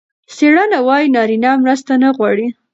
څېړنه 0.35 0.79
وايي 0.87 1.07
نارینه 1.15 1.51
مرسته 1.63 1.93
نه 2.03 2.09
غواړي. 2.17 2.47